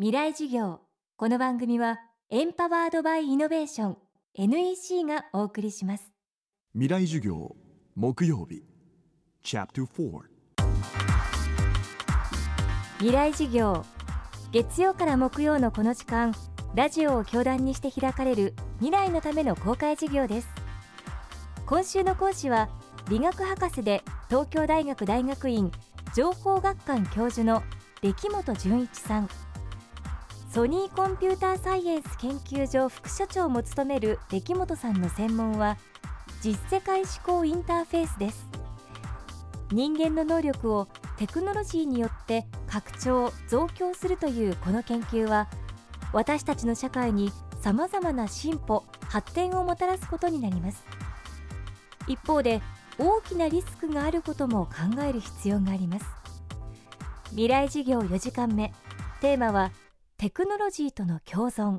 [0.00, 0.78] 未来授業。
[1.16, 1.98] この番組は
[2.30, 3.96] エンパワードバイイノベーション
[4.34, 6.12] NEC がお送りします。
[6.72, 7.56] 未来授業
[7.96, 8.62] 木曜日。
[9.42, 10.20] Chapter 4
[12.98, 13.84] 未来授業。
[14.52, 16.32] 月曜から木曜のこの時間
[16.76, 20.48] ラジオを教壇にして開かれる未来のための公開授業です。
[21.66, 22.68] 今週の講師は
[23.08, 25.72] 理学博士で東京大学大学院
[26.14, 27.64] 情報学館教授の
[28.00, 29.28] 出来本純一さん
[30.58, 35.78] ソニーコンピューターサイエンス研究所副所長も務める出来本さんの専門は
[36.42, 38.44] 実世界思考インターフェースです。
[39.70, 45.46] 人間の能力をテクノロジーによって拡張増強するというこの研究は
[46.12, 50.82] 私たちの社会にさまざまな進歩発展をもたらすことになります。
[52.08, 52.60] 一方で
[52.98, 56.06] 大きなリスクがあることも考える必要があります。
[57.30, 58.72] 未来事業4時間目。
[59.20, 59.70] テーマは
[60.18, 61.78] テクノロジーとの共存。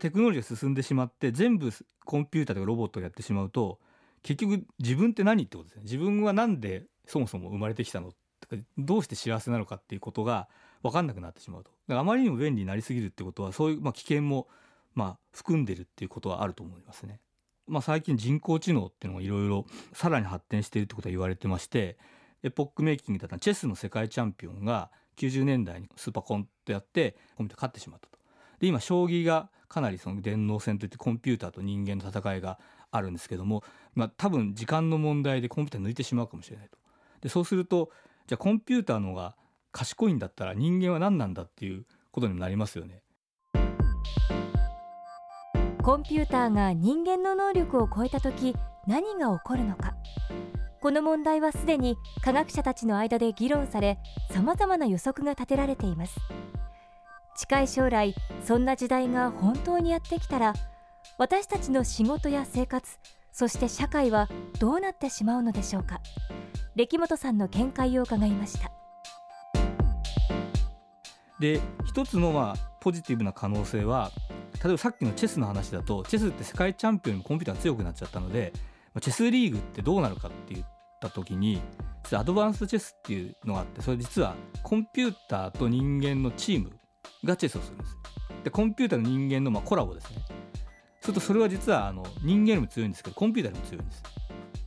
[0.00, 1.70] テクノロジーが進んでしまって全部
[2.04, 3.78] コンピューターとかロボットがやってしまうと
[4.24, 5.82] 結局自分って何ってことですね。
[5.84, 10.48] 自分は何でそもそも生まれてきたのとかどうして幸せなのかっていうことが
[10.82, 11.70] 分かんなくなってしまうと。
[11.86, 14.48] だからあまりにも便利になりすぎるってことはそういう、まあ、危険も
[14.96, 17.20] まあ含んでるっていうことはあると思いますね。
[17.68, 21.98] まあ、最近人工知能っていうのがいろいろさらに発展しているってことは言われてまして
[22.42, 28.18] エポックメイキングだったチェスの世界チャンピオンが90年代にスーパーコンとやってコンピューター勝ってしまったと。
[28.60, 32.58] で今将棋がかなりその電脳戦といってコンピューターと人間の戦いが
[32.90, 36.78] あるんですけども、まあ、多分時間の問題でコンピューター抜いてしまうかもしれないと。
[37.20, 37.90] でそうすると
[38.26, 39.34] じゃあコンピューターの方が
[39.72, 43.02] 賢いんだったら人間は何なんだっていうことにもなりますよね。
[45.82, 49.94] コンピューターが人間の能力を超えた時何が起こるのか
[50.84, 53.98] この問題はすでに科学者たちの間で議論され
[54.30, 56.14] さまざまな予測が立てられています。
[57.38, 60.52] 近い将来そんな時代が本当にやってきたら
[61.16, 62.98] 私たちの仕事や生活
[63.32, 64.28] そして社会は
[64.60, 66.02] どうなってしまうのでしょうか。
[66.76, 68.70] 歴本さんの見解を伺いました。
[71.40, 74.10] で一つのまあポジティブな可能性は
[74.62, 78.52] 例えばさっきのチェスの話だとチェスって世界チャンピオンよりもコンピューターが強くなっちゃったので
[79.00, 80.62] チェスリーグってどうなるかって言
[81.06, 81.60] った時に
[82.12, 86.70] アドバンスチェスっていうのがあってそれ実はコンピューターと人間のチーム
[87.24, 87.96] がチェスをするんです。
[88.44, 90.18] でコンピューターの人間のまあコラボですね。
[91.00, 94.02] するとそれは実はあの人間よりも強いんですけどコンピューターよりも強いんです。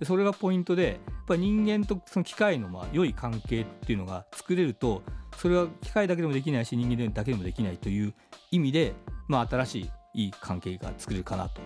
[0.00, 5.02] でそれがポイントでやっぱり人間とその機械のまあ良い関係っていうのが作れると
[5.36, 8.14] それは機械だけでもできないし人間だけでもできないという
[8.50, 8.94] 意味で、
[9.28, 11.60] まあ、新しいいい関係が作れるかなと。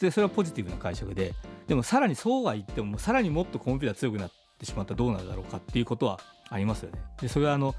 [0.00, 1.34] でそれはポジティブな解釈で
[1.66, 6.20] でもさらにそうは言ってもさらにもっとコンピューター強くなってしまったらどうなるだろうかっていうことは
[6.50, 6.98] ありますよね。
[7.20, 7.74] でそれはあの、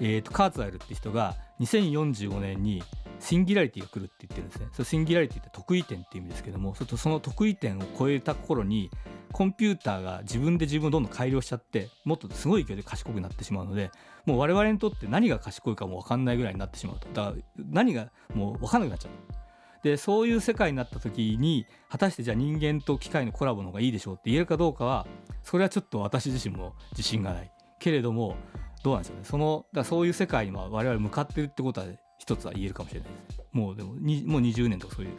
[0.00, 2.82] えーと、カーツァイルって人が2045年に
[3.20, 4.68] シンギュラリティが来るって言ってるんですね。
[4.72, 8.90] そシンギュラリティって得意点っていう意味ですけどもその得意点を超えた頃に
[9.32, 13.90] コンピューターが自分で自分をどんどん改良しちゃってもっとすごい勢いで賢くなってしまうので
[14.26, 17.36] もう我々にとって何が賢いかも分かんないぐらいになってしまうとだから
[17.70, 19.39] 何がもう分かんなくなっちゃう。
[19.82, 25.06] でそういう世界になった時に果たしてじゃあ人間と機械のコラボの方がいいでしょうって言えるかどうかは
[25.42, 27.50] それはちょっと私自身も自信がない。
[27.78, 28.36] けれども
[28.84, 29.24] どうなんでしょうね。
[29.24, 31.86] そのだそういう世界に我々向かってるってことは
[32.18, 33.40] 一つは言えるかもしれないです。
[33.52, 35.12] もうでももう20年とかそういう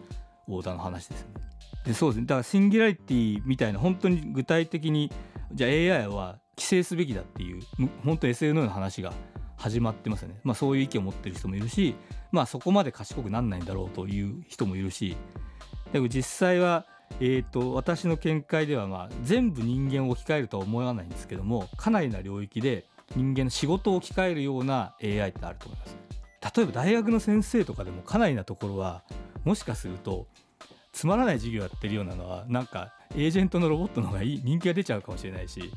[0.48, 1.34] オーダーの話ですよね。
[1.86, 2.26] でそうですね。
[2.28, 5.12] だからシンギュラリティみたいな本当に具体的に
[5.54, 7.62] じゃあ AI は規制すべきだっていう
[8.04, 9.14] 本当 SL の話が
[9.56, 11.96] 始まってますよね、まあ、そういう意見を持ってる人もいるし、
[12.32, 15.16] まあ、そこまで賢くなんないんだろうという人もいるし
[15.94, 16.86] でも実際は、
[17.20, 22.86] えーと、私の見解では、まあ、全部人間を置き換えるとは思わないんですけどもかなりな領域で
[23.16, 25.98] 人間の仕事を置き換えるような AI ってあると思います。
[26.56, 29.04] 例えば大学の先生とかでもかなりなところは
[29.44, 30.28] もしかすると
[30.92, 35.72] つまらない授業やってるようなのはなんかエージェントのロボットの方がいい人気が出ちゃうかもしれないし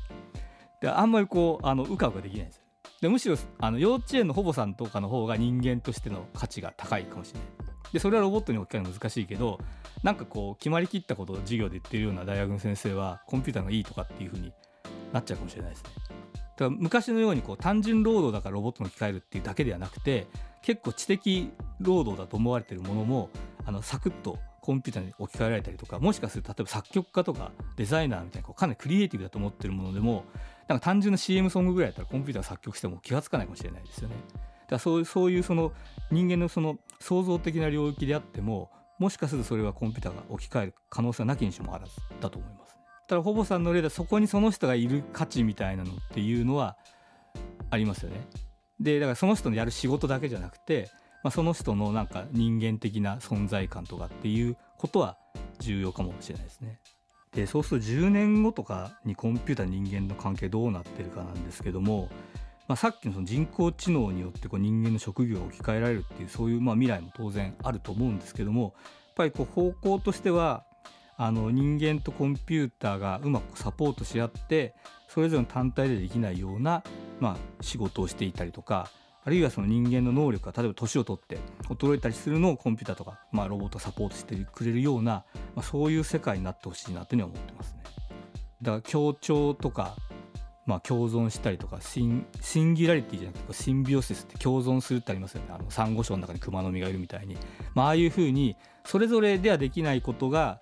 [0.87, 2.61] あんまりこうあのうかうかできないんです
[3.01, 7.49] でむしろあの幼稚園の保母さんとかの方が人間としての価値が高いかもしれない。
[7.93, 9.59] でそれはロボットに置き換えるの難しいけど
[10.03, 14.51] なんかこう決まりきったことを授業で言ってるような大学の先生はコンピューターがいいとかっていうふうに
[15.13, 15.89] なっちゃうかもしれないですね。
[15.97, 20.27] だから昔のようにこう単純労働だからロボットに置き換えるっていうだけではなくて
[20.61, 23.29] 結構知的労働だと思われてるものも
[23.65, 30.25] あのサクッとコンピューターに置き換えられたりとかもしかすると例えば作曲家とかデザイナーみたいなかなりクリエイティブだと思ってるものでも
[30.67, 34.15] なんか単純な CM ソングぐらいだったらコンピューター作曲しても気が付かないかもしれないですよね。
[34.27, 35.71] だからそうそういうその
[36.11, 42.77] 人間のその創造的な領域であってももしかするとそれはコンピューターが置き換える可能性はなきにしもあらずだと思います。
[43.07, 46.77] ただほぼさんの例ではそこにその人がいる価値みたいなのっていうのは
[47.69, 48.27] ありますよね。
[48.79, 50.89] でだからその人のやる仕事だけじゃなくて
[51.25, 55.17] まあ、その人のなんか人間的な存在感とかっていうことは
[55.57, 56.79] 重要かもしれないですね。
[57.35, 62.09] でそうすると10年後とかにコンピューター人間の関係どうなってるかなんですけども、
[62.67, 68.71] まあ、さっきのその人工知能によってこう人間の職業を置き換えられるっていうそういうまあ未来も当然あると思うんですけどもやっ
[69.15, 70.65] ぱりこう方向としては
[71.17, 74.73] あの人間とコンピューターがうまくサポートし合って
[75.09, 76.83] それぞれの単体でできないような、
[77.19, 78.89] まあ、仕事をしていたりとか
[79.23, 85.25] あるいはその人間の能力が例えば年を取って衰えたりするのをコンピューターとか、まあ、ロボットがサポートしてくれるような、ま
[85.61, 87.83] あ、そういう世界になってほしいなというふうに思ってますね。
[88.61, 89.95] だから協調とか、
[90.65, 97.37] まあ、共存したりとかシンシンギュラリティじゃなくてシンビオシスって共存するってありますよねあのサンゴ礁の中にクマノミがいるみたいに、
[97.75, 100.61] まあああいうふうにそれぞれではできないことが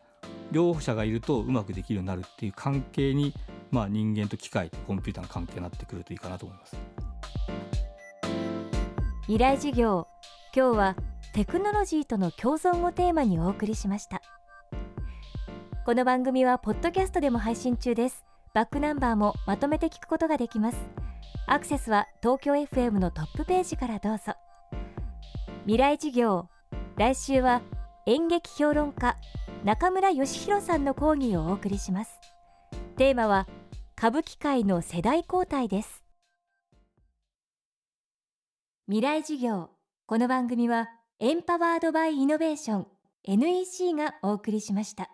[0.51, 3.33] 両者がいるとうまくできるようになるっていう関係に、
[3.71, 6.77] まあ、人間と機械とコンピューターの関係になってくるといいかなと思います。
[9.23, 10.07] 未来授業
[10.53, 10.95] 今日は
[11.33, 14.21] テクノロジーとの共存をテーマにお送りしました
[15.85, 18.23] この番組はポッドキャストでも配信中です。
[18.53, 20.77] バックナンバーもまとめて聞くことができます。
[21.45, 24.35] アクセスは東京 FM のトップページからどうぞ。
[25.65, 26.47] 未来授業
[26.95, 27.61] 来週は
[28.05, 29.17] 演劇評論家
[29.65, 32.13] 中村義弘さんの講義をお送りします。
[32.95, 33.45] テーマは
[33.97, 36.01] 歌舞伎界の世代交代です。
[38.87, 39.69] 未来授業
[40.05, 40.87] この番組は
[41.19, 42.87] エンパワードバイイノベーション
[43.25, 45.09] NEC がお送りしました。